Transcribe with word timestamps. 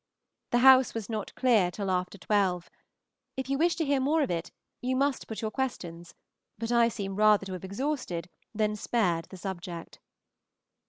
The 0.49 0.57
house 0.65 0.95
was 0.95 1.09
not 1.11 1.35
clear 1.35 1.69
till 1.69 1.91
after 1.91 2.17
twelve. 2.17 2.71
If 3.37 3.51
you 3.51 3.59
wish 3.59 3.75
to 3.75 3.85
hear 3.85 3.99
more 3.99 4.23
of 4.23 4.31
it, 4.31 4.49
you 4.81 4.95
must 4.95 5.27
put 5.27 5.43
your 5.43 5.51
questions, 5.51 6.15
but 6.57 6.71
I 6.71 6.87
seem 6.89 7.15
rather 7.17 7.45
to 7.45 7.53
have 7.53 7.63
exhausted 7.63 8.27
than 8.55 8.75
spared 8.75 9.25
the 9.25 9.37
subject. 9.37 9.99